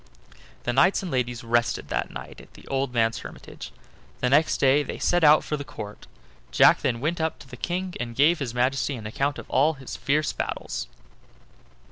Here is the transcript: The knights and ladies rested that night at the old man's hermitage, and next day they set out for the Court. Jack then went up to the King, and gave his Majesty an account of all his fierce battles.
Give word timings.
The 0.63 0.73
knights 0.73 1.03
and 1.03 1.11
ladies 1.11 1.43
rested 1.43 1.89
that 1.89 2.09
night 2.09 2.41
at 2.41 2.55
the 2.55 2.67
old 2.69 2.91
man's 2.91 3.19
hermitage, 3.19 3.71
and 4.19 4.31
next 4.31 4.57
day 4.57 4.81
they 4.81 4.97
set 4.97 5.23
out 5.23 5.43
for 5.43 5.57
the 5.57 5.63
Court. 5.63 6.07
Jack 6.49 6.81
then 6.81 7.01
went 7.01 7.21
up 7.21 7.37
to 7.37 7.47
the 7.47 7.55
King, 7.55 7.93
and 7.99 8.15
gave 8.15 8.39
his 8.39 8.55
Majesty 8.55 8.95
an 8.95 9.05
account 9.05 9.37
of 9.37 9.47
all 9.47 9.75
his 9.75 9.95
fierce 9.95 10.33
battles. 10.33 10.87